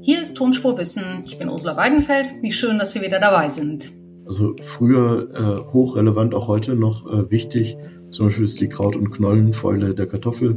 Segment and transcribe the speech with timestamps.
[0.00, 1.24] Hier ist Tonspur Wissen.
[1.26, 2.28] Ich bin Ursula Weidenfeld.
[2.40, 3.92] Wie schön, dass Sie wieder dabei sind.
[4.24, 7.76] Also früher äh, hochrelevant, auch heute noch äh, wichtig.
[8.10, 10.54] Zum Beispiel ist die Kraut- und Knollenfäule der Kartoffel.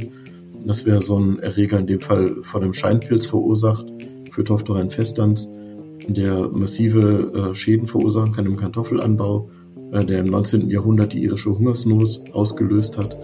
[0.64, 3.86] Das wäre so ein Erreger in dem Fall von einem Scheinpilz verursacht
[4.30, 5.48] für Tophterein festans,
[6.06, 9.50] der massive äh, Schäden verursachen kann im Kartoffelanbau,
[9.90, 10.70] äh, der im 19.
[10.70, 13.16] Jahrhundert die irische Hungersnot ausgelöst hat.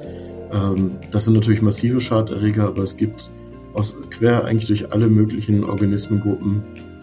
[0.53, 3.31] Ähm, das sind natürlich massive Schaderreger, aber es gibt
[3.75, 6.63] aus quer eigentlich durch alle möglichen Organismengruppen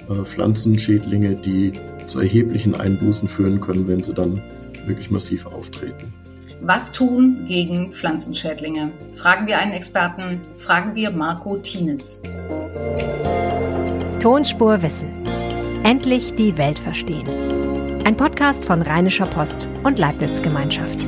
[0.09, 1.73] äh, Pflanzenschädlinge, die
[2.07, 4.41] zu erheblichen Einbußen führen können, wenn sie dann
[4.85, 6.13] wirklich massiv auftreten.
[6.61, 8.91] Was tun gegen Pflanzenschädlinge?
[9.13, 12.21] Fragen wir einen Experten, fragen wir Marco Tienes.
[14.19, 15.09] Tonspur Wissen.
[15.83, 17.27] Endlich die Welt verstehen.
[18.03, 21.05] Ein Podcast von Rheinischer Post und Leibniz Gemeinschaft.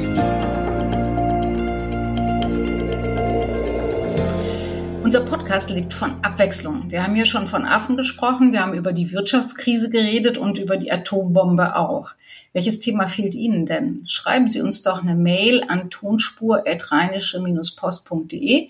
[5.11, 6.89] Unser Podcast lebt von Abwechslung.
[6.89, 10.77] Wir haben hier schon von Affen gesprochen, wir haben über die Wirtschaftskrise geredet und über
[10.77, 12.12] die Atombombe auch.
[12.53, 14.05] Welches Thema fehlt Ihnen denn?
[14.07, 18.70] Schreiben Sie uns doch eine Mail an tonspur-post.de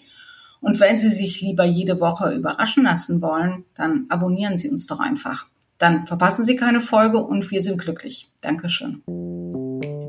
[0.61, 4.99] und wenn Sie sich lieber jede Woche überraschen lassen wollen, dann abonnieren Sie uns doch
[4.99, 5.45] einfach.
[5.77, 8.31] Dann verpassen Sie keine Folge und wir sind glücklich.
[8.41, 9.03] Dankeschön.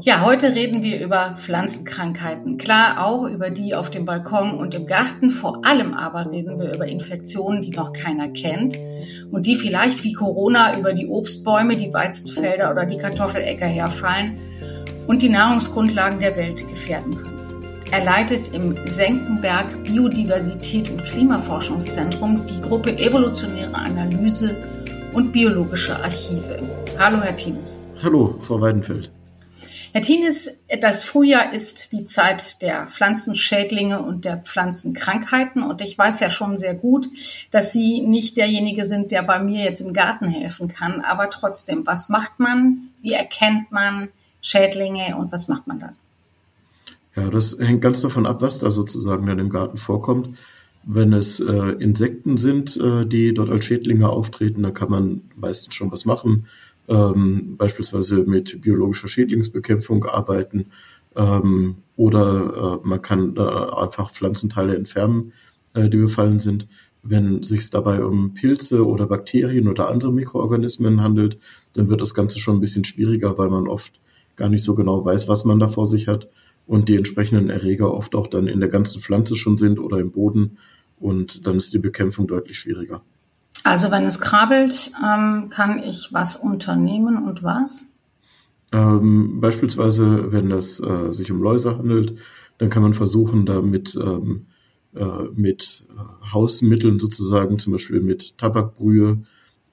[0.04, 2.58] Ja, heute reden wir über Pflanzenkrankheiten.
[2.58, 5.30] Klar auch über die auf dem Balkon und im Garten.
[5.30, 8.76] Vor allem aber reden wir über Infektionen, die noch keiner kennt
[9.30, 14.40] und die vielleicht wie Corona über die Obstbäume, die Weizenfelder oder die Kartoffeläcker herfallen
[15.06, 17.62] und die Nahrungsgrundlagen der Welt gefährden können.
[17.92, 24.56] Er leitet im Senckenberg Biodiversität und Klimaforschungszentrum die Gruppe Evolutionäre Analyse
[25.12, 26.58] und Biologische Archive.
[26.98, 27.78] Hallo, Herr Thienes.
[28.02, 29.08] Hallo, Frau Weidenfeld.
[29.94, 35.62] Herr Tienes, das Frühjahr ist die Zeit der Pflanzenschädlinge und der Pflanzenkrankheiten.
[35.62, 37.08] Und ich weiß ja schon sehr gut,
[37.50, 41.02] dass Sie nicht derjenige sind, der bei mir jetzt im Garten helfen kann.
[41.02, 42.88] Aber trotzdem, was macht man?
[43.02, 44.08] Wie erkennt man
[44.40, 45.96] Schädlinge und was macht man dann?
[47.14, 50.38] Ja, das hängt ganz davon ab, was da sozusagen dann im Garten vorkommt.
[50.84, 55.74] Wenn es äh, Insekten sind, äh, die dort als Schädlinge auftreten, dann kann man meistens
[55.74, 56.46] schon was machen
[56.92, 60.66] ähm, beispielsweise mit biologischer Schädlingsbekämpfung arbeiten
[61.16, 65.32] ähm, oder äh, man kann äh, einfach Pflanzenteile entfernen,
[65.74, 66.68] äh, die befallen sind.
[67.02, 71.38] Wenn sich dabei um Pilze oder Bakterien oder andere Mikroorganismen handelt,
[71.72, 73.98] dann wird das Ganze schon ein bisschen schwieriger, weil man oft
[74.36, 76.28] gar nicht so genau weiß, was man da vor sich hat
[76.66, 80.12] und die entsprechenden Erreger oft auch dann in der ganzen Pflanze schon sind oder im
[80.12, 80.58] Boden
[81.00, 83.02] und dann ist die Bekämpfung deutlich schwieriger.
[83.64, 87.86] Also wenn es krabbelt, ähm, kann ich was unternehmen und was?
[88.72, 92.14] Ähm, beispielsweise, wenn es äh, sich um Läuse handelt,
[92.58, 94.46] dann kann man versuchen, damit ähm,
[94.94, 99.22] äh, mit äh, Hausmitteln sozusagen, zum Beispiel mit Tabakbrühe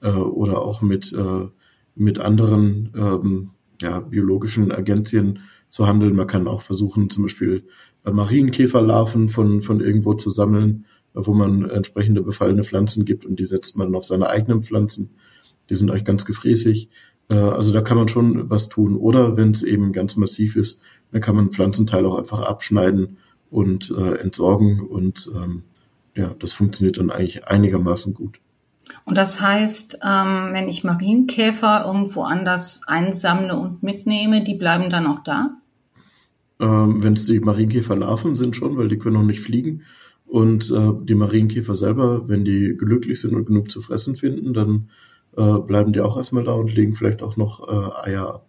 [0.02, 1.48] äh, oder auch mit, äh,
[1.94, 3.50] mit anderen ähm,
[3.80, 6.14] ja, biologischen Agenzien zu handeln.
[6.14, 7.64] Man kann auch versuchen, zum Beispiel
[8.04, 13.44] äh, Marienkäferlarven von, von irgendwo zu sammeln wo man entsprechende befallene Pflanzen gibt und die
[13.44, 15.10] setzt man auf seine eigenen Pflanzen.
[15.68, 16.88] Die sind euch ganz gefräßig.
[17.28, 18.96] Äh, also da kann man schon was tun.
[18.96, 20.80] Oder wenn es eben ganz massiv ist,
[21.12, 23.18] dann kann man Pflanzenteile auch einfach abschneiden
[23.50, 24.80] und äh, entsorgen.
[24.80, 25.62] Und ähm,
[26.14, 28.40] ja, das funktioniert dann eigentlich einigermaßen gut.
[29.04, 35.06] Und das heißt, ähm, wenn ich Marienkäfer irgendwo anders einsammle und mitnehme, die bleiben dann
[35.06, 35.56] auch da?
[36.60, 39.82] Ähm, wenn es die Marienkäferlarven sind schon, weil die können noch nicht fliegen.
[40.30, 44.88] Und äh, die Marienkäfer selber, wenn die glücklich sind und genug zu fressen finden, dann
[45.36, 48.46] äh, bleiben die auch erstmal da und legen vielleicht auch noch äh, Eier ab.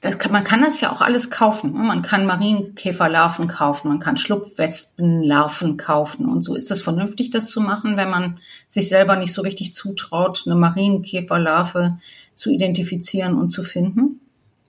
[0.00, 1.72] Kann, man kann das ja auch alles kaufen.
[1.72, 1.78] Ne?
[1.78, 6.56] Man kann Marienkäferlarven kaufen, man kann Schlupfwespenlarven kaufen und so.
[6.56, 10.56] Ist das vernünftig, das zu machen, wenn man sich selber nicht so richtig zutraut, eine
[10.56, 11.98] Marienkäferlarve
[12.34, 14.20] zu identifizieren und zu finden?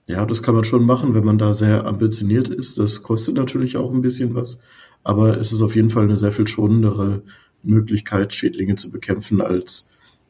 [0.06, 2.78] Ja, das kann man schon machen, wenn man da sehr ambitioniert ist.
[2.78, 4.60] Das kostet natürlich auch ein bisschen was.
[5.08, 7.24] Aber es ist auf jeden Fall eine sehr viel schonendere
[7.64, 9.88] Möglichkeit, Schädlinge zu bekämpfen, als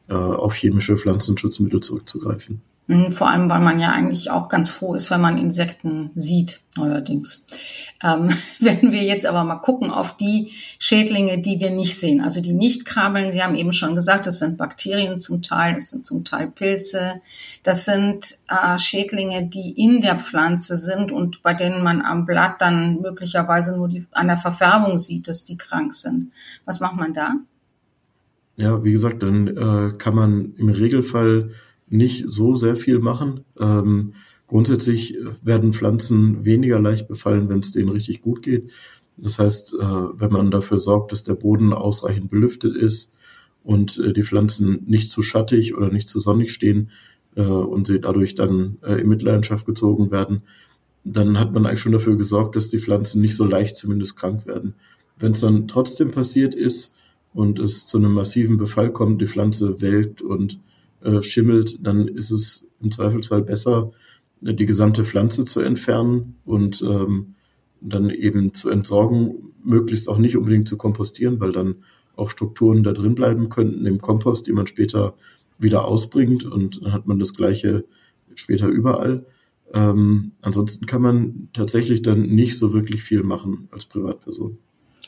[0.08, 2.62] äh, auf chemische Pflanzenschutzmittel zurückzugreifen.
[2.90, 6.62] Mhm, vor allem, weil man ja eigentlich auch ganz froh ist, wenn man Insekten sieht,
[6.74, 7.46] neuerdings.
[8.02, 8.30] Ähm,
[8.60, 12.54] wenn wir jetzt aber mal gucken auf die Schädlinge, die wir nicht sehen, also die
[12.54, 16.24] nicht krabbeln, Sie haben eben schon gesagt, das sind Bakterien zum Teil, das sind zum
[16.24, 17.20] Teil Pilze,
[17.62, 22.62] das sind äh, Schädlinge, die in der Pflanze sind und bei denen man am Blatt
[22.62, 26.32] dann möglicherweise nur die, an der Verfärbung sieht, dass die krank sind.
[26.64, 27.34] Was macht man da?
[28.56, 31.50] Ja, wie gesagt, dann äh, kann man im Regelfall
[31.90, 33.44] nicht so sehr viel machen.
[33.58, 34.14] Ähm,
[34.46, 38.70] grundsätzlich werden Pflanzen weniger leicht befallen, wenn es denen richtig gut geht.
[39.16, 43.12] Das heißt, äh, wenn man dafür sorgt, dass der Boden ausreichend belüftet ist
[43.64, 46.90] und äh, die Pflanzen nicht zu schattig oder nicht zu sonnig stehen
[47.34, 50.42] äh, und sie dadurch dann äh, in Mitleidenschaft gezogen werden,
[51.04, 54.46] dann hat man eigentlich schon dafür gesorgt, dass die Pflanzen nicht so leicht zumindest krank
[54.46, 54.74] werden.
[55.18, 56.94] Wenn es dann trotzdem passiert ist
[57.34, 60.60] und es zu einem massiven Befall kommt, die Pflanze welkt und
[61.02, 63.92] äh, schimmelt, dann ist es im Zweifelsfall besser,
[64.40, 67.34] die gesamte Pflanze zu entfernen und ähm,
[67.80, 71.76] dann eben zu entsorgen, möglichst auch nicht unbedingt zu kompostieren, weil dann
[72.16, 75.14] auch Strukturen da drin bleiben könnten im Kompost, die man später
[75.58, 77.84] wieder ausbringt und dann hat man das gleiche
[78.34, 79.26] später überall.
[79.74, 84.58] Ähm, ansonsten kann man tatsächlich dann nicht so wirklich viel machen als Privatperson.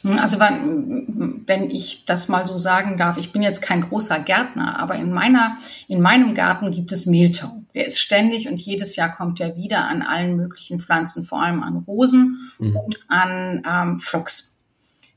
[0.02, 4.18] Hm, also wenn, wenn ich das mal so sagen darf, ich bin jetzt kein großer
[4.20, 5.56] Gärtner, aber in meiner,
[5.88, 7.62] in meinem Garten gibt es Mehltau.
[7.74, 11.62] Der ist ständig und jedes Jahr kommt er wieder an allen möglichen Pflanzen, vor allem
[11.62, 12.76] an Rosen mhm.
[12.76, 14.58] und an ähm, Phlox.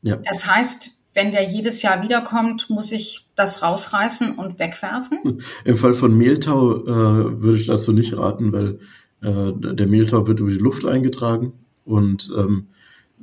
[0.01, 0.17] Ja.
[0.17, 5.41] Das heißt, wenn der jedes Jahr wiederkommt, muss ich das rausreißen und wegwerfen?
[5.65, 8.79] Im Fall von Mehltau äh, würde ich dazu nicht raten, weil
[9.21, 11.53] äh, der Mehltau wird über die Luft eingetragen
[11.85, 12.67] und ähm,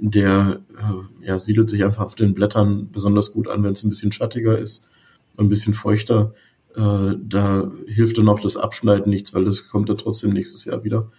[0.00, 3.91] der äh, ja, siedelt sich einfach auf den Blättern besonders gut an, wenn es ein
[3.91, 4.88] bisschen schattiger ist
[5.37, 6.32] und ein bisschen feuchter.
[6.75, 10.85] Äh, da hilft dann auch das Abschneiden nichts, weil das kommt dann trotzdem nächstes Jahr
[10.85, 11.11] wieder.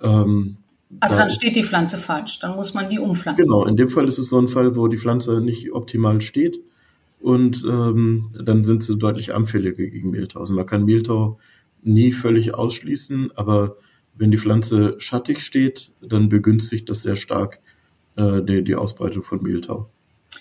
[0.00, 0.58] Ähm,
[1.00, 3.42] also da dann steht die Pflanze falsch, dann muss man die umpflanzen.
[3.42, 6.60] Genau, in dem Fall ist es so ein Fall, wo die Pflanze nicht optimal steht
[7.20, 10.40] und ähm, dann sind sie deutlich anfälliger gegen Mehltau.
[10.40, 11.38] Also man kann Mehltau
[11.82, 13.76] nie völlig ausschließen, aber
[14.14, 17.60] wenn die Pflanze schattig steht, dann begünstigt das sehr stark
[18.18, 19.88] äh, die, die Ausbreitung von Mehltau.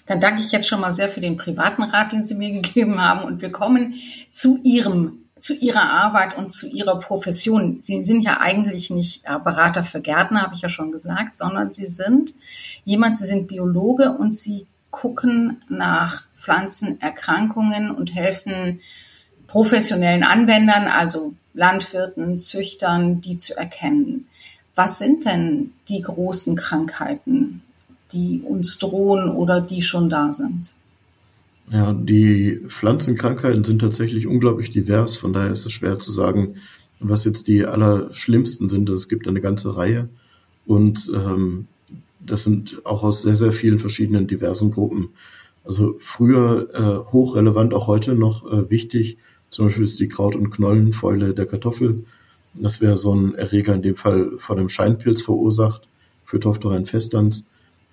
[0.07, 3.01] Dann danke ich jetzt schon mal sehr für den privaten Rat, den Sie mir gegeben
[3.01, 3.25] haben.
[3.25, 3.95] Und wir kommen
[4.29, 7.79] zu Ihrem, zu Ihrer Arbeit und zu Ihrer Profession.
[7.81, 11.71] Sie sind ja eigentlich nicht äh, Berater für Gärtner, habe ich ja schon gesagt, sondern
[11.71, 12.33] Sie sind
[12.83, 18.79] jemand, Sie sind Biologe und Sie gucken nach Pflanzenerkrankungen und helfen
[19.45, 24.27] professionellen Anwendern, also Landwirten, Züchtern, die zu erkennen.
[24.75, 27.63] Was sind denn die großen Krankheiten,
[28.11, 30.73] die uns drohen oder die schon da sind?
[31.69, 35.17] Ja, die Pflanzenkrankheiten sind tatsächlich unglaublich divers.
[35.17, 36.55] Von daher ist es schwer zu sagen,
[36.99, 38.89] was jetzt die allerschlimmsten sind.
[38.89, 40.07] Es gibt eine ganze Reihe
[40.65, 41.67] und ähm,
[42.19, 45.09] das sind auch aus sehr, sehr vielen verschiedenen diversen Gruppen.
[45.65, 49.17] Also früher äh, hochrelevant, auch heute noch äh, wichtig,
[49.49, 52.05] zum Beispiel ist die Kraut- und Knollenfäule der Kartoffel.
[52.53, 55.87] Das wäre so ein Erreger in dem Fall von einem Scheinpilz verursacht
[56.25, 57.47] für Tophterein festans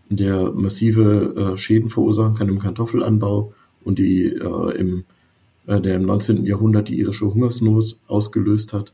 [0.08, 3.52] der massive äh, Schäden verursachen kann im Kartoffelanbau
[3.84, 5.04] und die äh, im,
[5.66, 6.44] äh, der im 19.
[6.44, 8.92] Jahrhundert die irische Hungersnot ausgelöst hat.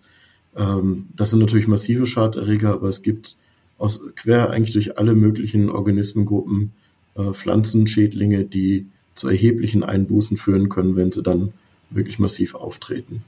[0.56, 3.36] Ähm, das sind natürlich massive Schaderreger, aber es gibt
[3.78, 6.72] aus quer eigentlich durch alle möglichen Organismengruppen
[7.14, 11.52] äh, Pflanzenschädlinge, die zu erheblichen Einbußen führen können, wenn sie dann
[11.90, 13.22] wirklich massiv auftreten.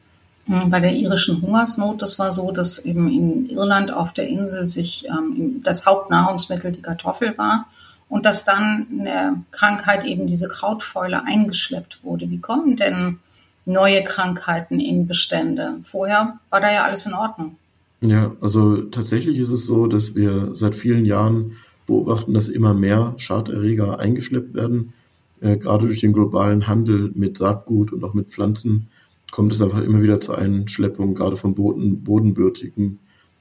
[0.47, 4.67] Hm, bei der irischen Hungersnot, das war so, dass eben in Irland auf der Insel
[4.67, 7.67] sich ähm, das Hauptnahrungsmittel die Kartoffel war
[8.09, 12.29] und dass dann eine Krankheit eben diese Krautfäule eingeschleppt wurde.
[12.29, 13.21] Wie kommen denn
[13.65, 15.77] neue Krankheiten in Bestände?
[15.83, 17.57] Vorher war da ja alles in Ordnung.
[18.01, 21.57] Ja, also tatsächlich ist es so, dass wir seit vielen Jahren
[21.87, 24.93] beobachten, dass immer mehr Schaderreger eingeschleppt werden,
[25.41, 28.89] äh, gerade durch den globalen Handel mit Saatgut und auch mit Pflanzen
[29.33, 33.01] kommt es einfach immer wieder zu Einschleppungen, gerade von boden, bodenbürtigen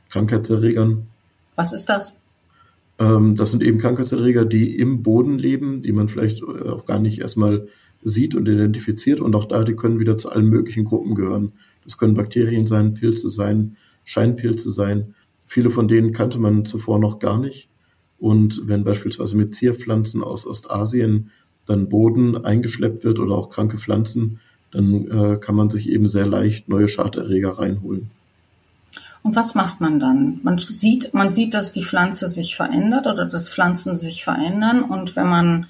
[0.10, 1.08] Krankheitserregern.
[1.56, 2.22] Was ist das?
[2.98, 7.00] Ähm, das sind eben Krankheitserreger, die im Boden leben, die man vielleicht äh, auch gar
[7.00, 7.68] nicht erstmal
[8.04, 9.20] sieht und identifiziert.
[9.20, 11.52] Und auch da, die können wieder zu allen möglichen Gruppen gehören.
[11.84, 15.14] Das können Bakterien sein, Pilze sein, Scheinpilze sein.
[15.46, 17.68] Viele von denen kannte man zuvor noch gar nicht.
[18.18, 21.32] Und wenn beispielsweise mit Zierpflanzen aus Ostasien
[21.66, 24.40] dann Boden eingeschleppt wird oder auch kranke Pflanzen,
[24.72, 28.10] dann äh, kann man sich eben sehr leicht neue Schaderreger reinholen.
[29.24, 30.40] Und was macht man dann?
[30.44, 34.82] Man sieht, man sieht, dass die Pflanze sich verändert oder dass Pflanzen sich verändern.
[34.82, 35.68] Und wenn man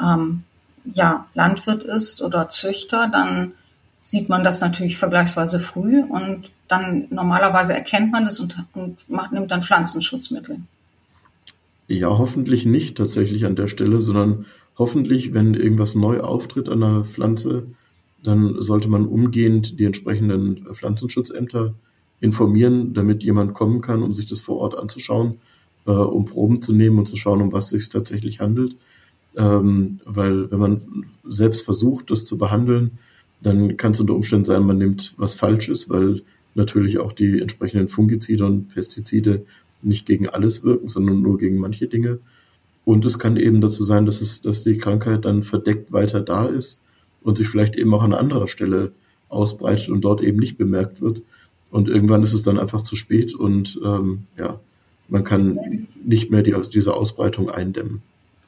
[0.00, 0.42] ähm,
[0.84, 3.52] ja, Landwirt ist oder Züchter, dann
[4.00, 9.32] sieht man das natürlich vergleichsweise früh und dann normalerweise erkennt man das und, und macht,
[9.32, 10.60] nimmt dann Pflanzenschutzmittel.
[11.88, 14.46] Ja, hoffentlich nicht tatsächlich an der Stelle, sondern
[14.78, 17.66] hoffentlich, wenn irgendwas neu auftritt an der Pflanze,
[18.22, 21.74] dann sollte man umgehend die entsprechenden Pflanzenschutzämter
[22.20, 25.38] informieren, damit jemand kommen kann, um sich das vor Ort anzuschauen,
[25.86, 28.76] äh, um Proben zu nehmen und zu schauen, um was es sich tatsächlich handelt.
[29.36, 32.98] Ähm, weil wenn man selbst versucht, das zu behandeln,
[33.42, 36.22] dann kann es unter Umständen sein, man nimmt was Falsches, weil
[36.54, 39.46] natürlich auch die entsprechenden Fungizide und Pestizide
[39.82, 42.18] nicht gegen alles wirken, sondern nur gegen manche Dinge.
[42.84, 46.46] Und es kann eben dazu sein, dass es, dass die Krankheit dann verdeckt weiter da
[46.46, 46.80] ist
[47.22, 48.92] und sich vielleicht eben auch an anderer Stelle
[49.28, 51.22] ausbreitet und dort eben nicht bemerkt wird.
[51.70, 54.58] Und irgendwann ist es dann einfach zu spät und ähm, ja,
[55.08, 58.02] man kann nicht mehr die, diese Ausbreitung eindämmen.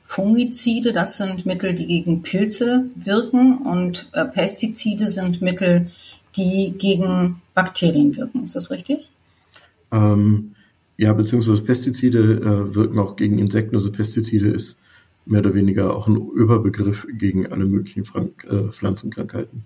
[0.04, 5.90] Fungizide, das sind Mittel, die gegen Pilze wirken und äh, Pestizide sind Mittel,
[6.36, 8.42] die gegen Bakterien wirken.
[8.42, 9.08] Ist das richtig?
[9.90, 10.54] Ähm,
[10.98, 13.74] ja, beziehungsweise Pestizide äh, wirken auch gegen Insekten.
[13.74, 14.78] Also Pestizide ist
[15.24, 19.64] mehr oder weniger auch ein Überbegriff gegen alle möglichen Frank äh, Pflanzenkrankheiten.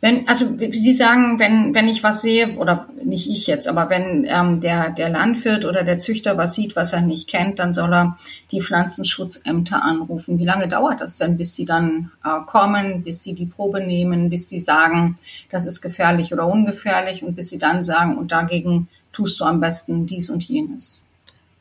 [0.00, 4.26] Wenn, also Sie sagen, wenn, wenn ich was sehe, oder nicht ich jetzt, aber wenn
[4.26, 7.92] ähm, der, der Landwirt oder der Züchter was sieht, was er nicht kennt, dann soll
[7.92, 8.18] er
[8.50, 10.38] die Pflanzenschutzämter anrufen.
[10.38, 14.30] Wie lange dauert das denn, bis sie dann äh, kommen, bis sie die Probe nehmen,
[14.30, 15.16] bis die sagen,
[15.50, 19.60] das ist gefährlich oder ungefährlich und bis sie dann sagen, und dagegen tust du am
[19.60, 21.02] besten dies und jenes?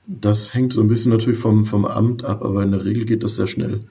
[0.07, 3.23] Das hängt so ein bisschen natürlich vom, vom Amt ab, aber in der Regel geht
[3.23, 3.81] das sehr schnell.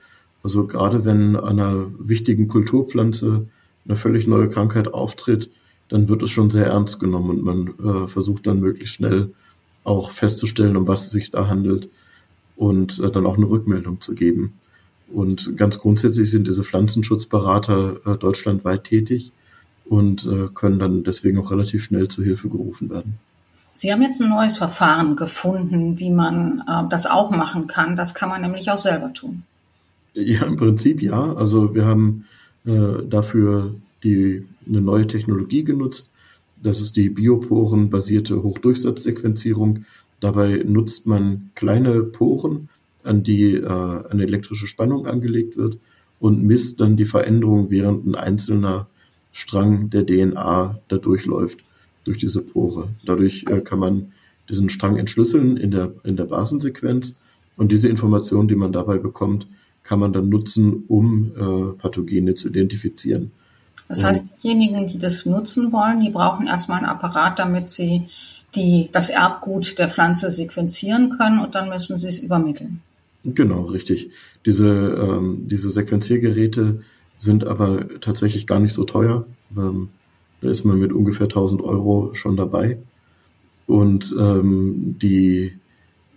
[0.42, 3.46] Also gerade wenn einer wichtigen Kulturpflanze
[3.84, 5.50] eine völlig neue Krankheit auftritt,
[5.88, 9.30] dann wird es schon sehr ernst genommen und man äh, versucht dann möglichst schnell
[9.84, 11.88] auch festzustellen, um was es sich da handelt
[12.56, 14.54] und äh, dann auch eine Rückmeldung zu geben.
[15.08, 19.32] Und ganz grundsätzlich sind diese Pflanzenschutzberater äh, deutschlandweit tätig
[19.84, 23.18] und äh, können dann deswegen auch relativ schnell zu Hilfe gerufen werden.
[23.76, 27.94] Sie haben jetzt ein neues Verfahren gefunden, wie man äh, das auch machen kann.
[27.94, 29.42] Das kann man nämlich auch selber tun.
[30.14, 31.34] Ja, im Prinzip ja.
[31.34, 32.24] Also wir haben
[32.64, 36.10] äh, dafür die, eine neue Technologie genutzt.
[36.62, 39.84] Das ist die Bioporen-basierte Hochdurchsatzsequenzierung.
[40.20, 42.70] Dabei nutzt man kleine Poren,
[43.04, 45.76] an die äh, eine elektrische Spannung angelegt wird
[46.18, 48.86] und misst dann die Veränderung, während ein einzelner
[49.32, 51.65] Strang der DNA da durchläuft,
[52.06, 52.88] durch diese Pore.
[53.04, 54.12] Dadurch äh, kann man
[54.48, 57.16] diesen Strang entschlüsseln in der, in der Basensequenz
[57.56, 59.46] und diese Information, die man dabei bekommt,
[59.82, 63.30] kann man dann nutzen, um äh, Pathogene zu identifizieren.
[63.88, 68.02] Das heißt, diejenigen, die das nutzen wollen, die brauchen erstmal einen Apparat, damit sie
[68.54, 72.80] die, das Erbgut der Pflanze sequenzieren können und dann müssen sie es übermitteln.
[73.24, 74.10] Genau, richtig.
[74.44, 76.80] Diese, ähm, diese Sequenziergeräte
[77.18, 79.26] sind aber tatsächlich gar nicht so teuer.
[79.56, 79.88] Ähm,
[80.40, 82.78] da ist man mit ungefähr 1000 Euro schon dabei.
[83.66, 85.52] Und ähm, die,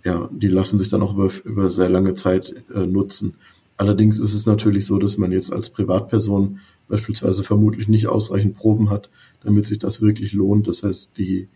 [0.04, 3.36] ja, die lassen sich dann auch über, über sehr lange Zeit äh, nutzen.
[3.78, 6.60] Allerdings ist es natürlich so, dass man jetzt als Privatperson
[6.90, 9.10] beispielsweise vermutlich nicht ausreichend Proben hat,
[9.44, 10.68] damit sich das wirklich lohnt.
[10.68, 11.48] Das heißt, die,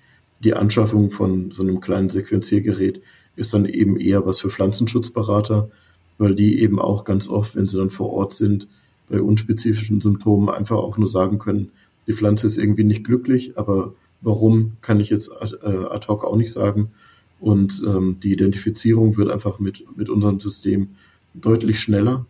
[0.43, 3.01] die Anschaffung von so einem kleinen Sequenziergerät
[3.36, 5.70] ist dann eben eher was für Pflanzenschutzberater,
[6.17, 8.67] weil die eben auch ganz oft, wenn sie dann vor Ort sind,
[9.10, 11.72] bei unspezifischen Symptomen einfach auch nur sagen können,
[12.07, 16.36] die Pflanze ist irgendwie nicht glücklich, aber warum kann ich jetzt äh, ad hoc auch
[16.36, 16.91] nicht sagen.
[17.39, 20.89] Und ähm, die Identifizierung wird einfach mit, mit unserem System
[21.33, 22.25] deutlich schneller,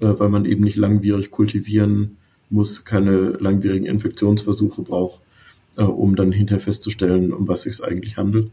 [0.00, 2.16] äh, weil man eben nicht langwierig kultivieren
[2.50, 5.22] muss, keine langwierigen Infektionsversuche braucht,
[5.76, 8.50] äh, um dann hinterher festzustellen, um was es eigentlich handelt,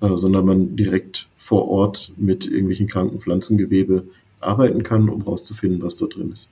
[0.00, 4.04] äh, sondern man direkt vor Ort mit irgendwelchen kranken Pflanzengewebe
[4.40, 6.50] arbeiten kann, um herauszufinden, was da drin ist.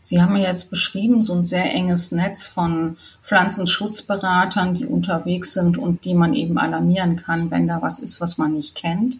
[0.00, 5.78] Sie haben ja jetzt beschrieben, so ein sehr enges Netz von Pflanzenschutzberatern, die unterwegs sind
[5.78, 9.18] und die man eben alarmieren kann, wenn da was ist, was man nicht kennt.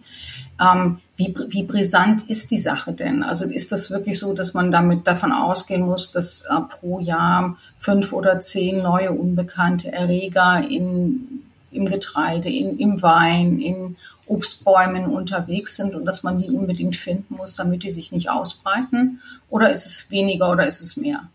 [0.61, 3.23] Ähm, wie, wie brisant ist die Sache denn?
[3.23, 7.57] Also ist das wirklich so, dass man damit davon ausgehen muss, dass äh, pro Jahr
[7.79, 13.97] fünf oder zehn neue unbekannte Erreger in, im Getreide, in, im Wein, in
[14.31, 19.21] Obstbäumen unterwegs sind und dass man die unbedingt finden muss, damit die sich nicht ausbreiten?
[19.49, 21.29] Oder ist es weniger oder ist es mehr?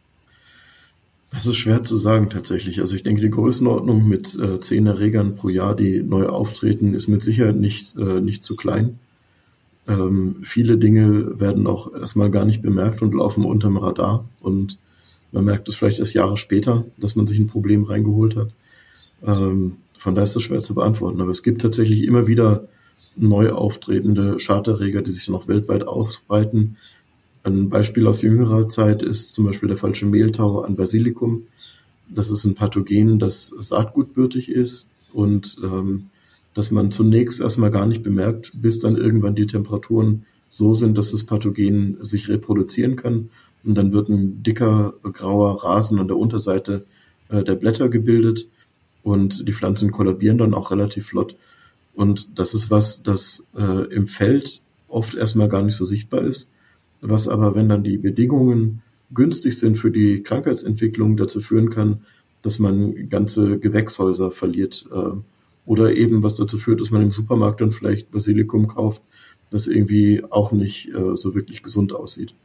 [1.31, 2.79] Das ist schwer zu sagen tatsächlich.
[2.79, 7.09] Also ich denke, die Größenordnung mit äh, zehn Erregern pro Jahr, die neu auftreten, ist
[7.09, 8.99] mit Sicherheit nicht, äh, nicht zu klein.
[9.87, 14.23] Ähm, viele Dinge werden auch erstmal gar nicht bemerkt und laufen unterm Radar.
[14.41, 14.79] Und
[15.33, 18.51] man merkt es vielleicht erst Jahre später, dass man sich ein Problem reingeholt hat.
[19.25, 21.19] Ähm, von daher ist das schwer zu beantworten.
[21.19, 22.69] Aber es gibt tatsächlich immer wieder
[23.15, 26.77] neu auftretende Schadterreger, die sich noch weltweit ausbreiten.
[27.43, 31.43] Ein Beispiel aus jüngerer Zeit ist zum Beispiel der falsche Mehltau an Basilikum.
[32.09, 36.07] Das ist ein Pathogen, das saatgutbürtig ist und ähm,
[36.53, 41.11] dass man zunächst erstmal gar nicht bemerkt, bis dann irgendwann die Temperaturen so sind, dass
[41.11, 43.29] das Pathogen sich reproduzieren kann.
[43.63, 46.85] Und dann wird ein dicker grauer Rasen an der Unterseite
[47.29, 48.47] äh, der Blätter gebildet
[49.03, 51.35] und die Pflanzen kollabieren dann auch relativ flott.
[51.95, 56.49] Und das ist was, das äh, im Feld oft erstmal gar nicht so sichtbar ist,
[57.01, 58.81] was aber, wenn dann die Bedingungen
[59.13, 62.01] günstig sind für die Krankheitsentwicklung, dazu führen kann,
[62.41, 64.85] dass man ganze Gewächshäuser verliert.
[64.91, 65.17] Äh,
[65.65, 69.01] oder eben was dazu führt, dass man im Supermarkt dann vielleicht Basilikum kauft,
[69.49, 72.35] das irgendwie auch nicht äh, so wirklich gesund aussieht.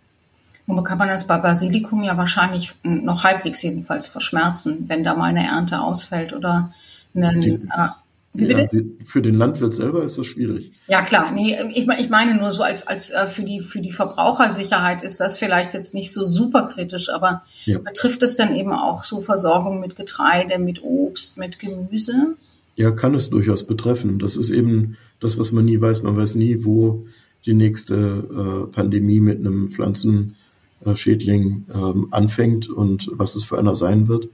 [0.66, 5.24] Nun kann man das bei Basilikum ja wahrscheinlich noch halbwegs jedenfalls verschmerzen, wenn da mal
[5.24, 6.72] eine Ernte ausfällt oder
[7.14, 7.88] eine, die, äh,
[8.34, 8.68] ja,
[9.04, 10.72] für den Landwirt selber ist das schwierig.
[10.86, 13.90] Ja klar, nee, ich, ich meine nur so als als äh, für die für die
[13.90, 17.78] Verbrauchersicherheit ist das vielleicht jetzt nicht so super kritisch, aber ja.
[17.78, 22.36] betrifft es dann eben auch so Versorgung mit Getreide, mit Obst, mit Gemüse?
[22.76, 24.20] Ja, kann es durchaus betreffen.
[24.20, 26.02] Das ist eben das, was man nie weiß.
[26.02, 27.06] Man weiß nie, wo
[27.46, 34.08] die nächste äh, Pandemie mit einem Pflanzenschädling ähm, anfängt und was es für einer sein
[34.08, 34.28] wird.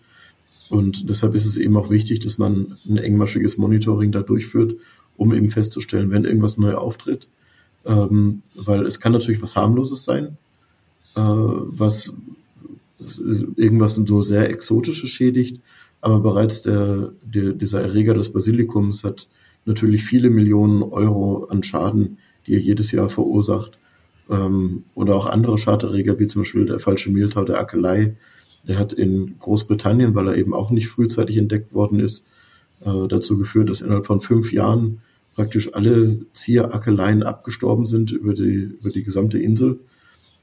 [0.68, 4.76] Und deshalb ist es eben auch wichtig, dass man ein engmaschiges Monitoring da durchführt,
[5.16, 7.28] um eben festzustellen, wenn irgendwas neu auftritt.
[7.84, 10.36] Ähm, weil es kann natürlich was harmloses sein,
[11.14, 12.12] äh, was
[13.56, 15.60] irgendwas so sehr Exotisches schädigt,
[16.00, 19.28] aber bereits der, der, dieser Erreger des Basilikums hat
[19.64, 23.78] natürlich viele Millionen Euro an Schaden, die er jedes Jahr verursacht.
[24.28, 28.16] Ähm, oder auch andere Schaderreger, wie zum Beispiel der falsche Mehltau der Akelei,
[28.68, 32.26] der hat in Großbritannien, weil er eben auch nicht frühzeitig entdeckt worden ist,
[32.80, 35.00] äh, dazu geführt, dass innerhalb von fünf Jahren
[35.34, 39.80] praktisch alle Zierackeleien abgestorben sind über die, über die gesamte Insel.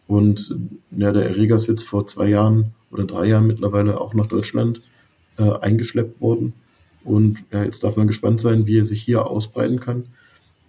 [0.07, 0.55] Und
[0.91, 4.81] ja, der Erreger ist jetzt vor zwei Jahren oder drei Jahren mittlerweile auch nach Deutschland
[5.37, 6.53] äh, eingeschleppt worden.
[7.03, 10.05] Und ja, jetzt darf man gespannt sein, wie er sich hier ausbreiten kann.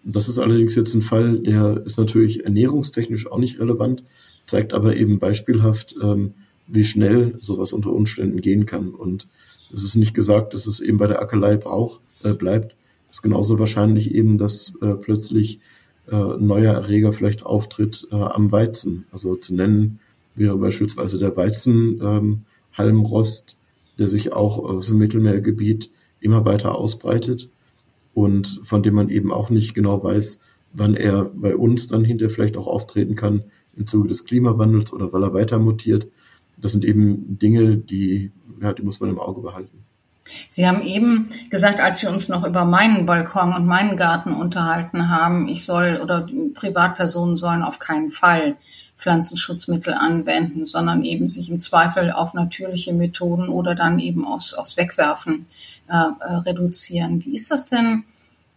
[0.05, 4.03] Das ist allerdings jetzt ein Fall, der ist natürlich ernährungstechnisch auch nicht relevant,
[4.47, 6.35] zeigt aber eben beispielhaft, ähm,
[6.67, 8.91] wie schnell sowas unter Umständen gehen kann.
[8.91, 9.29] Und
[9.73, 12.75] es ist nicht gesagt, dass es eben bei der Ackelei braucht, äh, bleibt.
[13.11, 15.61] Es ist genauso wahrscheinlich eben, dass äh, plötzlich
[16.11, 19.07] äh, neuer Erreger vielleicht auftritt äh, am Weizen.
[19.11, 20.01] Also zu nennen
[20.35, 23.57] wäre beispielsweise der Weizenhalmrost, ähm,
[23.99, 25.91] der sich auch aus dem Mittelmeergebiet
[26.21, 27.51] immer weiter ausbreitet
[28.15, 30.41] und von dem man eben auch nicht genau weiß,
[30.73, 33.45] wann er bei uns dann hinterher vielleicht auch auftreten kann
[33.77, 36.09] im Zuge des Klimawandels oder weil er weiter mutiert
[36.57, 39.85] das sind eben Dinge, die, ja, die muss man im Auge behalten.
[40.49, 45.11] Sie haben eben gesagt, als wir uns noch über meinen Balkon und meinen Garten unterhalten
[45.11, 48.57] haben, ich soll oder Privatpersonen sollen auf keinen Fall
[48.97, 54.77] Pflanzenschutzmittel anwenden, sondern eben sich im Zweifel auf natürliche Methoden oder dann eben aufs, aufs
[54.77, 55.47] Wegwerfen
[55.89, 57.25] äh, äh reduzieren.
[57.25, 58.05] Wie ist das denn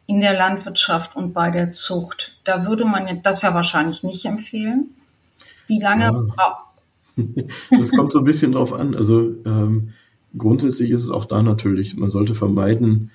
[0.06, 2.38] in der Landwirtschaft und bei der Zucht?
[2.46, 4.92] Da würde man das ja wahrscheinlich nicht empfehlen.
[5.66, 6.12] Wie lange ja.
[6.12, 6.67] braucht
[7.72, 8.96] das kommt so ein bisschen drauf an.
[8.96, 9.90] Also ähm,
[10.38, 13.12] grundsätzlich ist es auch da natürlich, man sollte vermeiden,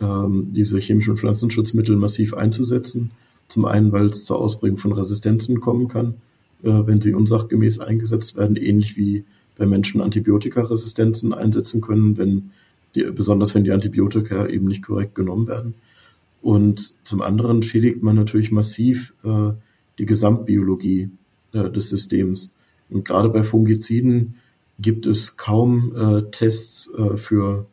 [0.00, 3.12] ähm, diese chemischen Pflanzenschutzmittel massiv einzusetzen.
[3.48, 6.14] Zum einen, weil es zur Ausbringung von Resistenzen kommen kann,
[6.62, 9.24] äh, wenn sie unsachgemäß eingesetzt werden, ähnlich wie
[9.56, 12.50] bei Menschen Antibiotikaresistenzen einsetzen können, wenn
[12.94, 15.74] die, besonders wenn die Antibiotika eben nicht korrekt genommen werden.
[16.42, 19.52] Und zum anderen schädigt man natürlich massiv äh,
[19.98, 21.10] die Gesamtbiologie
[21.52, 22.52] äh, des Systems.
[22.90, 24.34] Und gerade bei Fungiziden
[24.78, 27.66] gibt es kaum äh, Tests äh, für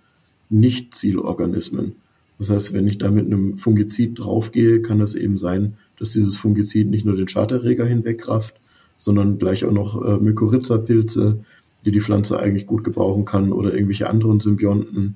[0.49, 1.95] Nicht-Zielorganismen.
[2.37, 6.37] Das heißt, wenn ich da mit einem Fungizid draufgehe, kann es eben sein, dass dieses
[6.37, 8.55] Fungizid nicht nur den Schaderreger hinwegrafft,
[8.97, 11.43] sondern gleich auch noch äh, Mykorrhiza-Pilze,
[11.85, 15.15] die die Pflanze eigentlich gut gebrauchen kann, oder irgendwelche anderen Symbionten,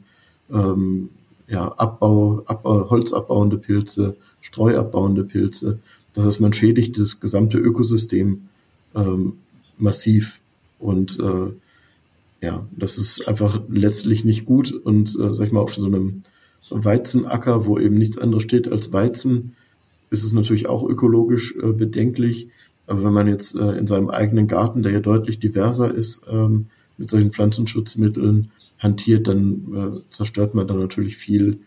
[0.51, 1.09] ähm,
[1.47, 5.79] ja, Abbau, Abbau, holzabbauende Pilze, streuabbauende Pilze.
[6.13, 8.47] Das heißt, man schädigt das gesamte Ökosystem
[8.95, 9.33] ähm,
[9.77, 10.41] massiv.
[10.79, 11.51] Und äh,
[12.45, 14.71] ja, das ist einfach letztlich nicht gut.
[14.71, 16.23] Und äh, sag ich mal, auf so einem
[16.69, 19.55] Weizenacker, wo eben nichts anderes steht als Weizen,
[20.09, 22.49] ist es natürlich auch ökologisch äh, bedenklich.
[22.87, 26.67] Aber wenn man jetzt äh, in seinem eigenen Garten, der ja deutlich diverser ist, ähm,
[26.97, 31.59] mit solchen Pflanzenschutzmitteln hantiert, dann äh, zerstört man dann natürlich viel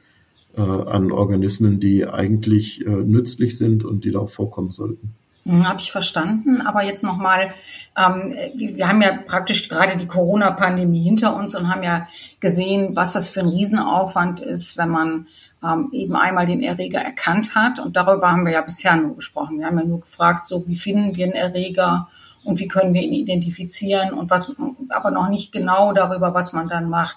[0.56, 5.14] äh, an Organismen, die eigentlich äh, nützlich sind und die da auch vorkommen sollten.
[5.48, 6.60] Hm, Habe ich verstanden.
[6.60, 7.54] Aber jetzt nochmal,
[7.96, 12.06] ähm, wir haben ja praktisch gerade die Corona-Pandemie hinter uns und haben ja
[12.38, 15.26] gesehen, was das für ein Riesenaufwand ist, wenn man
[15.64, 17.78] ähm, eben einmal den Erreger erkannt hat.
[17.78, 19.58] Und darüber haben wir ja bisher nur gesprochen.
[19.58, 22.08] Wir haben ja nur gefragt, so wie finden wir einen Erreger
[22.44, 24.54] und wie können wir ihn identifizieren und was,
[24.90, 27.16] aber noch nicht genau darüber, was man dann macht.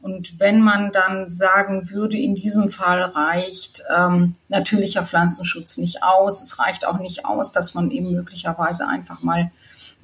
[0.00, 6.40] Und wenn man dann sagen würde, in diesem Fall reicht ähm, natürlicher Pflanzenschutz nicht aus,
[6.40, 9.50] es reicht auch nicht aus, dass man eben möglicherweise einfach mal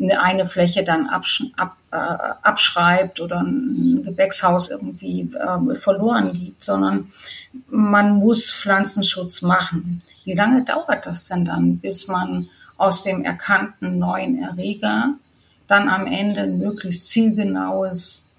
[0.01, 7.13] eine, Fläche dann absch ab, äh, abschreibt oder ein Gewächshaus irgendwie äh, verloren gibt, sondern
[7.69, 10.01] man muss Pflanzenschutz machen.
[10.25, 15.15] Wie lange dauert das denn dann, bis man aus dem erkannten neuen Erreger
[15.69, 18.33] dann am Ende ein möglichst zielgenaues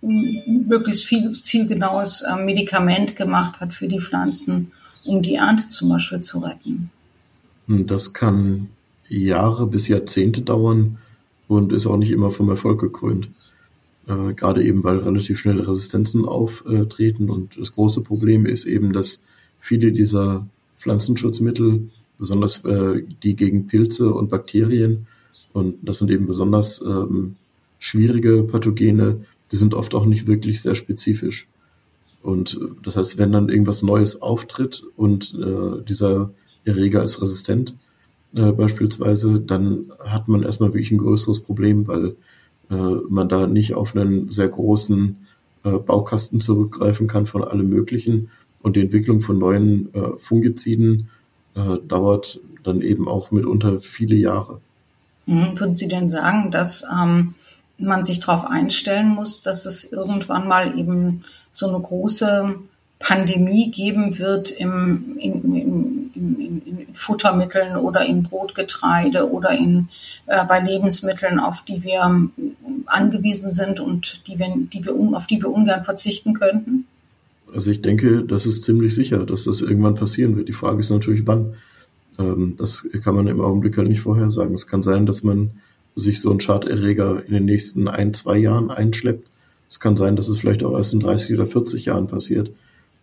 [0.00, 4.70] möglichst viel zielgenaues äh, Medikament gemacht hat für die Pflanzen,
[5.04, 6.90] um die Ernte zum Beispiel zu retten.
[7.66, 8.68] Das kann
[9.08, 10.98] Jahre bis Jahrzehnte dauern.
[11.48, 13.30] und ist auch nicht immer vom Erfolg gekrönt.
[14.06, 17.30] Äh, gerade eben, weil relativ schnell Resistenzen auftreten.
[17.30, 19.20] Und das große Problem ist eben, dass
[19.60, 20.46] viele dieser
[20.78, 25.06] Pflanzenschutzmittel, besonders äh, die gegen Pilze und Bakterien,
[25.52, 27.36] und das sind eben besonders ähm,
[27.78, 31.48] schwierige Pathogene, die sind oft auch nicht wirklich sehr spezifisch.
[32.22, 36.30] Und äh, das heißt, wenn dann irgendwas Neues auftritt und äh, dieser
[36.64, 37.76] Erreger ist resistent,
[38.34, 42.16] äh, beispielsweise, dann hat man erstmal wirklich ein größeres Problem, weil
[42.70, 42.74] äh,
[43.08, 45.16] man da nicht auf einen sehr großen
[45.64, 48.30] äh, Baukasten zurückgreifen kann von allem Möglichen.
[48.60, 51.08] Und die Entwicklung von neuen äh, Fungiziden
[51.54, 54.60] äh, dauert dann eben auch mitunter viele Jahre.
[55.26, 55.58] Mhm.
[55.58, 57.34] Würden Sie denn sagen, dass ähm,
[57.78, 62.56] man sich darauf einstellen muss, dass es irgendwann mal eben so eine große
[62.98, 69.88] Pandemie geben wird im, in, in, in, in Futtermitteln oder in Brotgetreide oder in,
[70.26, 72.28] äh, bei Lebensmitteln, auf die wir
[72.86, 76.86] angewiesen sind und die wir, die wir, auf die wir ungern verzichten könnten?
[77.54, 80.48] Also ich denke, das ist ziemlich sicher, dass das irgendwann passieren wird.
[80.48, 81.54] Die Frage ist natürlich, wann.
[82.18, 84.54] Ähm, das kann man im Augenblick halt nicht vorhersagen.
[84.54, 85.52] Es kann sein, dass man
[85.98, 89.28] sich so ein Schaderreger in den nächsten ein, zwei Jahren einschleppt.
[89.68, 92.52] Es kann sein, dass es vielleicht auch erst in 30 oder 40 Jahren passiert.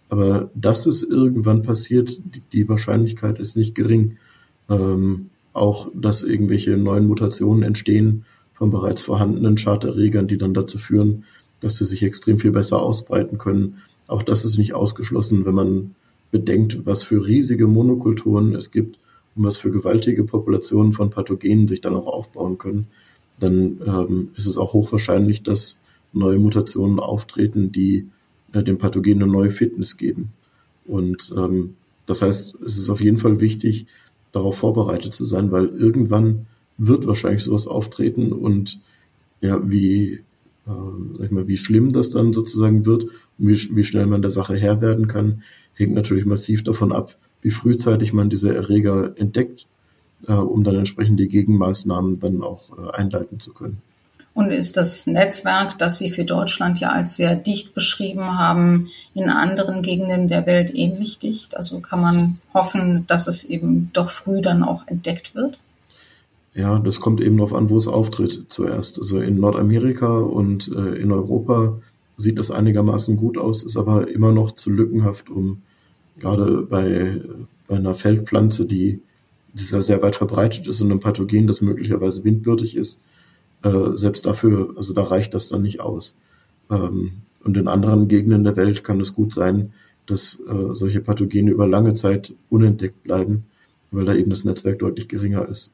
[0.10, 2.22] Aber dass es irgendwann passiert,
[2.54, 4.18] die, Wahrscheinlichkeit ist nicht gering.
[4.70, 11.24] Ähm, auch, dass irgendwelche neuen Mutationen entstehen von bereits vorhandenen Schaderregern, die dann dazu führen,
[11.62, 13.78] dass sie sich extrem viel besser ausbreiten können.
[14.08, 15.96] Auch das ist nicht ausgeschlossen, wenn man
[16.32, 18.98] bedenkt, was für riesige Monokulturen es gibt
[19.36, 22.88] und was für gewaltige Populationen von Pathogenen sich dann auch aufbauen können.
[23.40, 25.78] Dann ähm, ist es auch hochwahrscheinlich, dass
[26.14, 28.08] neue Mutationen auftreten, die
[28.54, 30.32] äh, dem Pathogen eine neue Fitness geben.
[30.86, 33.88] Und ähm, das heißt, es ist auf jeden Fall wichtig,
[34.32, 38.80] darauf vorbereitet zu sein, weil irgendwann wird wahrscheinlich sowas auftreten und
[39.42, 40.14] ja, wie,
[40.68, 40.72] äh,
[41.14, 44.32] sag ich mal, wie schlimm das dann sozusagen wird und wie, wie schnell man der
[44.32, 45.44] Sache Herr werden kann,
[45.74, 49.68] hängt natürlich massiv davon ab, wie frühzeitig man diese Erreger entdeckt,
[50.28, 53.84] äh, um dann entsprechend die Gegenmaßnahmen dann auch äh, einleiten zu können.
[54.34, 59.30] Und ist das Netzwerk, das Sie für Deutschland ja als sehr dicht beschrieben haben, in
[59.30, 61.56] anderen Gegenden der Welt ähnlich dicht?
[61.56, 65.60] Also kann man hoffen, dass es eben doch früh dann auch entdeckt wird?
[66.56, 68.98] Ja, das kommt eben darauf an, wo es auftritt zuerst.
[68.98, 71.78] Also in Nordamerika und äh, in Europa
[72.18, 75.62] sieht das einigermaßen gut aus, ist aber immer noch zu lückenhaft, um
[76.20, 77.22] gerade bei,
[77.68, 79.02] bei einer Feldpflanze, die,
[79.54, 83.02] die sehr weit verbreitet ist und einem Pathogen, das möglicherweise windbürtig ist,
[83.64, 86.16] äh, selbst dafür, also da reicht das dann nicht aus.
[86.70, 89.72] Ähm, und in anderen Gegenden der Welt kann es gut sein,
[90.06, 93.46] dass äh, solche Pathogene über lange Zeit unentdeckt bleiben,
[93.92, 95.72] weil da eben das Netzwerk deutlich geringer ist.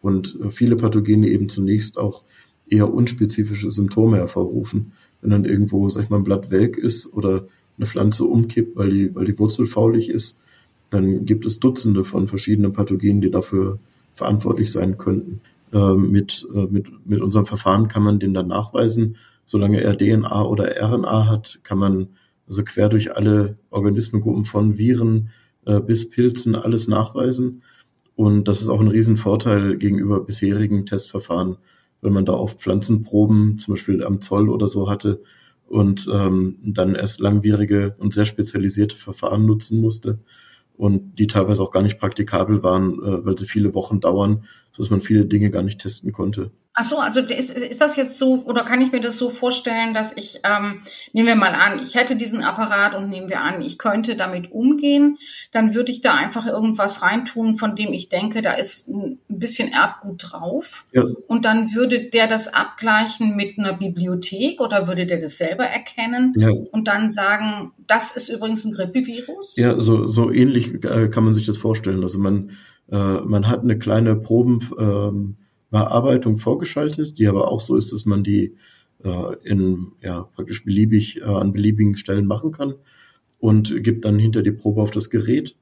[0.00, 2.24] Und äh, viele Pathogene eben zunächst auch
[2.68, 4.92] eher unspezifische Symptome hervorrufen.
[5.20, 7.46] Wenn dann irgendwo, sag ich mal, ein Blatt welk ist oder
[7.78, 10.38] eine Pflanze umkippt, weil die, weil die Wurzel faulig ist,
[10.90, 13.78] dann gibt es Dutzende von verschiedenen Pathogenen, die dafür
[14.14, 15.40] verantwortlich sein könnten.
[15.72, 19.16] Ähm, mit, äh, mit, mit unserem Verfahren kann man den dann nachweisen.
[19.44, 22.08] Solange er DNA oder RNA hat, kann man
[22.46, 25.30] also quer durch alle Organismengruppen von Viren
[25.66, 27.62] äh, bis Pilzen alles nachweisen.
[28.16, 31.56] Und das ist auch ein Riesenvorteil gegenüber bisherigen Testverfahren,
[32.00, 35.20] weil man da oft Pflanzenproben, zum Beispiel am Zoll oder so hatte
[35.68, 40.18] und ähm, dann erst langwierige und sehr spezialisierte Verfahren nutzen musste
[40.76, 44.82] und die teilweise auch gar nicht praktikabel waren, äh, weil sie viele Wochen dauern, so
[44.82, 46.50] dass man viele Dinge gar nicht testen konnte.
[46.80, 49.94] Ach so, also ist, ist das jetzt so, oder kann ich mir das so vorstellen,
[49.94, 53.62] dass ich, ähm, nehmen wir mal an, ich hätte diesen Apparat und nehmen wir an,
[53.62, 55.18] ich könnte damit umgehen,
[55.50, 59.72] dann würde ich da einfach irgendwas reintun, von dem ich denke, da ist ein bisschen
[59.72, 60.84] Erbgut drauf.
[60.92, 61.02] Ja.
[61.26, 66.32] Und dann würde der das abgleichen mit einer Bibliothek oder würde der das selber erkennen
[66.36, 66.50] ja.
[66.50, 69.56] und dann sagen, das ist übrigens ein Grippevirus?
[69.56, 72.04] Ja, so, so ähnlich äh, kann man sich das vorstellen.
[72.04, 72.52] Also man,
[72.90, 75.36] äh, man hat eine kleine Proben, ähm,
[76.36, 78.54] vorgeschaltet, die aber auch so ist, dass man die
[79.04, 82.74] äh, in ja, praktisch beliebig äh, an beliebigen Stellen machen kann
[83.38, 85.56] und gibt dann hinter die Probe auf das Gerät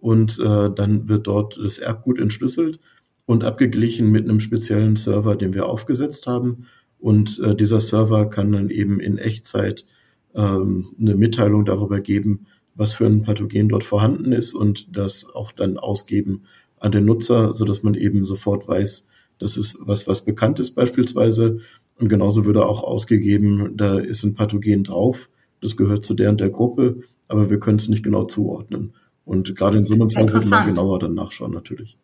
[0.00, 2.80] und äh, dann wird dort das Erbgut entschlüsselt
[3.24, 6.66] und abgeglichen mit einem speziellen Server, den wir aufgesetzt haben.
[6.98, 9.86] Und äh, dieser Server kann dann eben in Echtzeit
[10.34, 15.52] ähm, eine Mitteilung darüber geben, was für ein Pathogen dort vorhanden ist und das auch
[15.52, 16.42] dann ausgeben
[16.82, 19.06] an den Nutzer, so dass man eben sofort weiß,
[19.38, 21.58] das ist was, was bekannt ist beispielsweise.
[21.98, 25.28] Und genauso würde auch ausgegeben, da ist ein Pathogen drauf.
[25.60, 28.94] Das gehört zu der und der Gruppe, aber wir können es nicht genau zuordnen.
[29.24, 31.96] Und gerade in so einem Fall würde man genauer dann nachschauen, natürlich.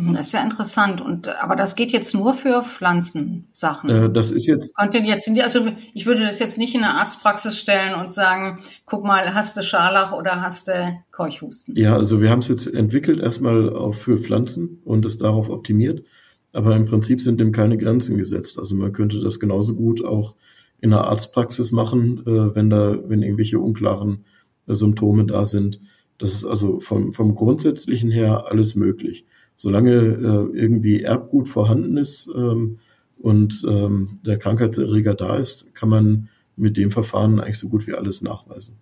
[0.00, 1.00] Hm, das ist ja interessant.
[1.00, 3.90] Und aber das geht jetzt nur für Pflanzensachen.
[3.90, 4.74] Äh, das ist jetzt.
[4.76, 9.04] Könnte jetzt also ich würde das jetzt nicht in eine Arztpraxis stellen und sagen, guck
[9.04, 11.76] mal, hast du Scharlach oder hast du Keuchhusten?
[11.76, 16.04] Ja, also wir haben es jetzt entwickelt erstmal auch für Pflanzen und es darauf optimiert.
[16.52, 18.58] Aber im Prinzip sind dem keine Grenzen gesetzt.
[18.58, 20.34] Also man könnte das genauso gut auch
[20.80, 24.24] in einer Arztpraxis machen, äh, wenn da, wenn irgendwelche unklaren
[24.66, 25.80] äh, Symptome da sind.
[26.18, 29.26] Das ist also vom, vom Grundsätzlichen her alles möglich
[29.60, 32.78] solange äh, irgendwie Erbgut vorhanden ist ähm,
[33.18, 37.92] und ähm, der Krankheitserreger da ist, kann man mit dem Verfahren eigentlich so gut wie
[37.92, 38.76] alles nachweisen.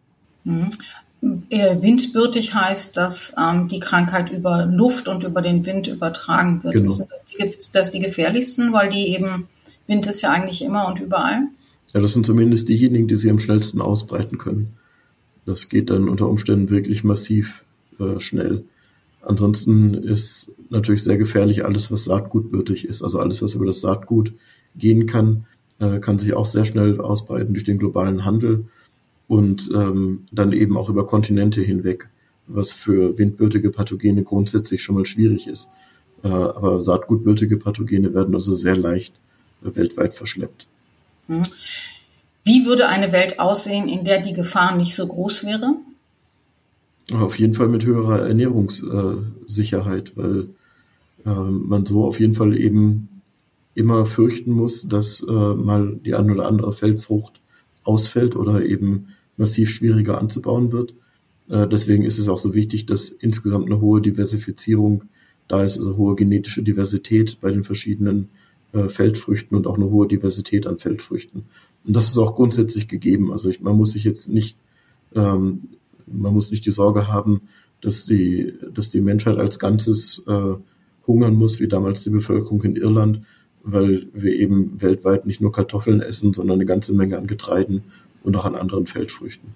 [0.44, 0.70] Mhm.
[1.50, 6.74] Äh, windbürtig heißt, dass ähm, die Krankheit über Luft und über den Wind übertragen wird.
[6.74, 6.86] Genau.
[6.88, 9.48] Sind das die, das die gefährlichsten, weil die eben,
[9.88, 11.48] Wind ist ja eigentlich immer und überall?
[11.92, 14.76] Ja, das sind zumindest diejenigen, die sie am schnellsten ausbreiten können.
[15.44, 17.64] Das geht dann unter Umständen wirklich massiv
[17.98, 18.62] äh, schnell.
[19.22, 23.02] Ansonsten ist natürlich sehr gefährlich alles, was saatgutbürtig ist.
[23.02, 24.32] Also alles, was über das Saatgut
[24.76, 25.46] gehen kann,
[25.80, 28.66] äh, kann sich auch sehr schnell ausbreiten durch den globalen Handel
[29.26, 32.08] und ähm, dann eben auch über Kontinente hinweg,
[32.46, 35.68] was für windbürtige Pathogene grundsätzlich schon mal schwierig ist.
[36.22, 39.14] Äh, aber saatgutbürtige Pathogene werden also sehr leicht
[39.64, 40.66] äh, weltweit verschleppt.
[41.28, 41.42] Mhm.
[42.44, 45.74] Wie würde eine Welt aussehen, in der die Gefahr nicht so groß wäre?
[47.12, 50.48] Auf jeden Fall mit höherer Ernährungssicherheit, weil
[51.24, 53.08] äh, man so auf jeden Fall eben
[53.74, 57.40] immer fürchten muss, dass äh, mal die ein oder andere Feldfrucht
[57.82, 60.94] ausfällt oder eben massiv schwieriger anzubauen wird.
[61.48, 65.04] Äh, deswegen ist es auch so wichtig, dass insgesamt eine hohe Diversifizierung
[65.46, 68.28] da ist, also hohe genetische Diversität bei den verschiedenen
[68.72, 71.44] äh, Feldfrüchten und auch eine hohe Diversität an Feldfrüchten.
[71.84, 73.32] Und das ist auch grundsätzlich gegeben.
[73.32, 74.58] Also ich, man muss sich jetzt nicht
[75.14, 75.62] ähm,
[76.12, 77.42] man muss nicht die Sorge haben,
[77.80, 80.54] dass die, dass die Menschheit als Ganzes äh,
[81.06, 83.22] hungern muss, wie damals die Bevölkerung in Irland,
[83.62, 87.84] weil wir eben weltweit nicht nur Kartoffeln essen, sondern eine ganze Menge an Getreiden
[88.22, 89.50] und auch an anderen Feldfrüchten.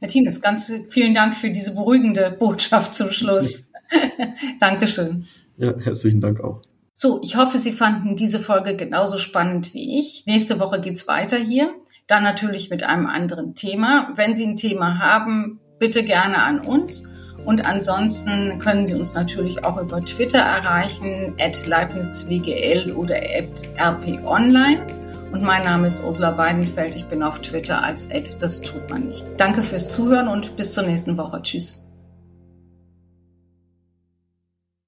[0.00, 3.70] Herr Tines, ganz vielen Dank für diese beruhigende Botschaft zum Schluss.
[4.60, 5.26] Dankeschön.
[5.56, 6.60] Ja, herzlichen Dank auch.
[6.92, 10.24] So, ich hoffe, Sie fanden diese Folge genauso spannend wie ich.
[10.26, 11.74] Nächste Woche geht's weiter hier.
[12.06, 14.10] Dann natürlich mit einem anderen Thema.
[14.14, 17.10] Wenn Sie ein Thema haben, bitte gerne an uns.
[17.44, 24.86] Und ansonsten können Sie uns natürlich auch über Twitter erreichen, at leibnizwgl oder at rponline.
[25.32, 26.94] Und mein Name ist Ursula Weidenfeld.
[26.94, 29.24] Ich bin auf Twitter als Ed, das tut man nicht.
[29.36, 31.42] Danke fürs Zuhören und bis zur nächsten Woche.
[31.42, 31.85] Tschüss.